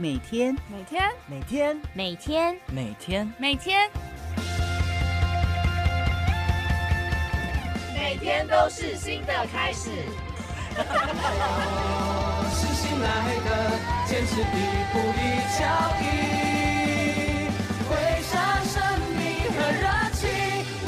[0.00, 0.56] 每天。
[0.70, 1.12] 每天。
[1.26, 1.78] 每天。
[1.92, 2.58] 每天。
[2.72, 3.30] 每天。
[3.38, 3.90] 每天。
[7.94, 9.90] 每天都是新的开始。
[12.48, 14.44] 是新来的，坚持一
[14.90, 15.20] 步一
[15.58, 15.68] 脚
[16.00, 16.08] 印，
[17.86, 17.90] 挥
[18.22, 18.32] 洒
[18.64, 18.80] 生
[19.18, 19.20] 命
[19.52, 20.24] 和热情，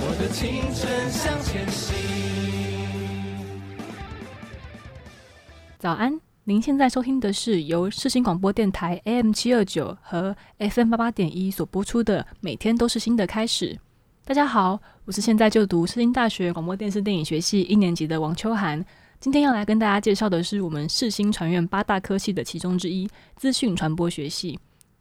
[0.00, 0.40] 我的青
[0.74, 1.84] 春向前行。
[5.78, 13.74] 早安，您现在收听的是由世新广播电台 AM 七二九和 FM 八八点一所播出的《每天都是新的开始》。
[14.24, 18.84] 大家好，我是现在就读世新大学广播电视电影学系一年级的王秋涵。
[19.20, 24.58] 今天要来跟大家介绍的是我们世新传院八大科系的其中之一——资讯传播学系。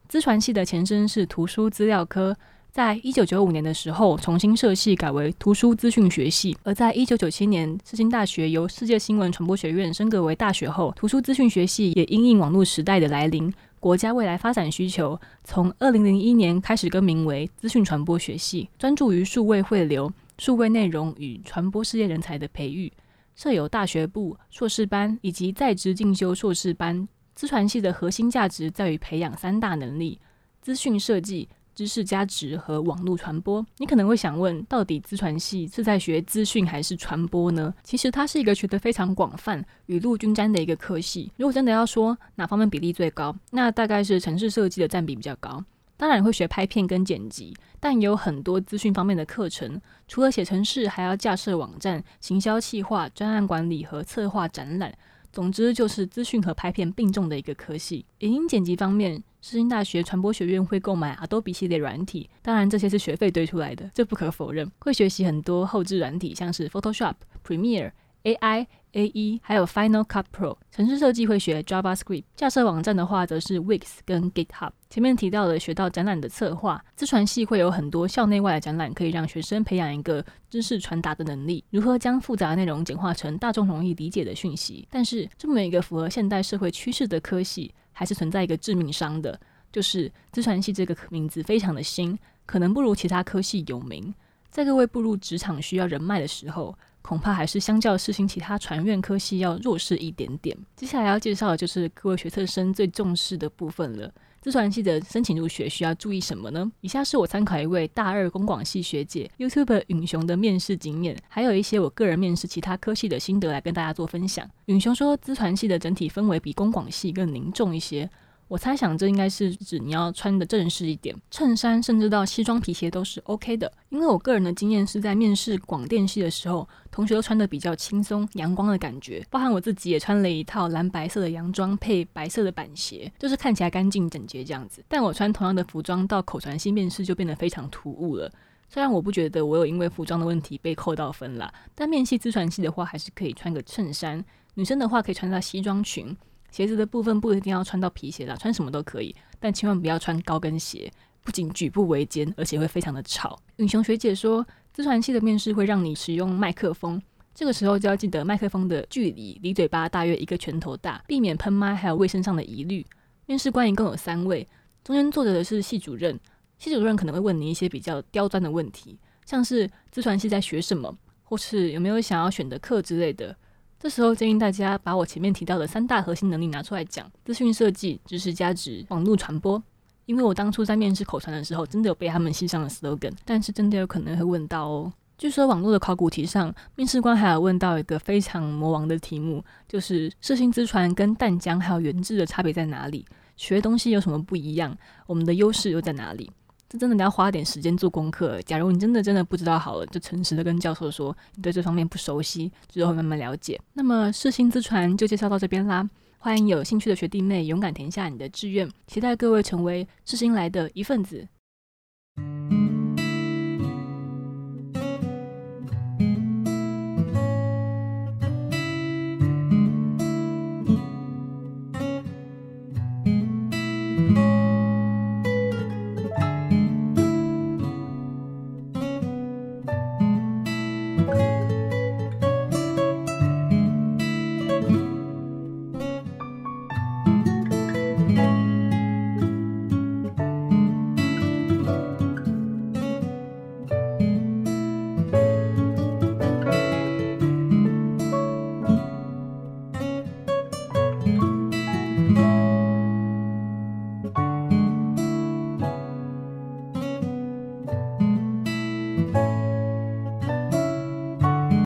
[0.08, 2.38] 资传系的前身是图书资料科。
[2.72, 22.90] 在一九九五年的时候，重新设系改为图书资讯学系；而在一九九七年，世新大学由世界新闻传播学院升格为大学后，图书资讯学系也因应网络时代的来临、国家未来发展需求，从二零零一年开始更名为资讯传播学系，专注于数位汇流、数位内容与传播事业人才的培育，
[23.36, 27.06] 设有大学部、硕士班以及在职进修硕士班。
[27.36, 30.18] 资传系的核心价值在于培养三大能力：
[30.62, 31.50] 资讯设计。
[31.74, 37.74] 知识加值和网络传播，你可能会想问，到底资传系是在学资讯还是传播呢？
[37.84, 41.32] 其实它是一个学得非常广泛、雨露均沾的一个科系。
[41.38, 45.64] 如果真的要说哪方面比例最高，那大概是城市设计的占比比较高。
[45.98, 49.80] 当然会学拍片跟剪辑，但也有很多资讯方面的课程。
[50.08, 54.92] 除了写程式，还要架设网站、行销企划、专案管理和策划展览。
[55.32, 58.06] 总之就是资讯和拍片并重的一个科系。
[58.20, 64.70] 影音剪辑方面，世新大学传播学院会购买 Adobe 系列软体，当然这些是学费堆出来的，这不可否认。
[64.80, 67.16] 会学习很多后置软体，像是 Photoshop、
[67.46, 67.92] Premiere、
[68.24, 68.68] AI。
[68.94, 74.72] A E 还有 Final Cut Pro，城市设计会学 JavaScript，架设网站的话则是 Wix 跟 GitHub。
[74.90, 84.86] 前面提到的学到展览的策划，资传系会有很多校内外的展览，可以让学生培养一个知识传达的能力，如何将复杂内容简化成大众容易理解的讯息。
[84.92, 89.40] 但是这么一个符合现代社会趋势的科系，还是存在一个致命伤的，
[89.72, 94.14] 就是资传系这个名字非常的新，可能不如其他科系有名，
[94.50, 96.78] 在各位步入职场需要人脉的时候。
[97.02, 100.58] 恐怕还是相较世新其他传院科系要弱势一点点。
[100.76, 104.12] 接下来要介绍的就是各位学测生最重视的部分了。
[104.42, 106.72] 自传系的申请入学需要注意什么呢？
[106.82, 114.50] 以下是我参考一位大二公广系学姐 YouTube 允雄的面试经验，还有一些我个人面试其他科系的心得来跟大家做分享。
[114.66, 118.10] 允雄说，自传系的整体氛围比公广系更凝重一些。
[118.52, 123.72] 我猜想这应该是指你要穿的正式一点，衬衫甚至到西装皮鞋都是 OK 的。
[123.88, 134.84] 因为我个人的经验是在面试广电系的时候，同学都穿的比较轻松、阳光的感觉，包含我自己也穿了一套蓝白色的洋装配白色的板鞋，就是看起来干净整洁这样子。
[134.90, 138.30] 但我穿同样的服装到口传系面试就变得非常突兀了。
[138.68, 144.22] 虽然我不觉得我有因为服装的问题被扣到分啦，但面系自传系的话还是可以穿个衬衫，
[144.56, 146.14] 女生的话可以穿到西装裙。
[146.52, 150.92] 鞋子的部分不一定要穿到皮鞋啦，穿什么都可以，但千万不要穿高跟鞋，
[151.24, 153.40] 不仅举步维艰，而且会非常的吵。
[153.56, 157.02] 允雄学姐说，自传系的面试会让你使用麦克风，
[157.34, 162.86] 这个时候就要记得麦克风的距离离嘴巴大约一个拳头大，避免喷麦还有卫生上的疑虑。
[163.26, 164.46] 面试官一共有三位，
[164.84, 166.20] 中间坐着的是系主任，
[166.58, 173.34] 系主任可能会问你一些比较刁钻的问题，像是自传系在学什么，或是有没有想要选的课之类的。
[173.82, 179.62] 这时候建议大家把我前面提到的三大核心能力拿出来讲：资讯设计、知识价值、网络传播。
[180.06, 184.94] 因为我当初在面试口传的时候，真的有被他们系上了 slogan，但是真的有可能会问到哦。
[185.18, 193.04] 据说网络的考古题上，面试官还有问到一个非常魔王的题目，就是社信之传跟淡江还有原制的差别在哪里？
[193.36, 194.78] 学东西有什么不一样？
[195.08, 196.30] 我们的优势又在哪里？
[196.72, 203.60] 这真的你要花点时间做功课假如你真的真的不知道好了就诚实的跟教授说你对这方面不熟悉之后慢慢了解。
[203.74, 205.86] 那么世新之传就介绍到这边啦
[206.18, 211.28] 欢迎有兴趣的学弟妹勇敢填下你的志愿期待各位成为世新来的一份子。